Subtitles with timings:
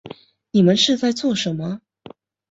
[0.49, 1.79] 你们是在做什么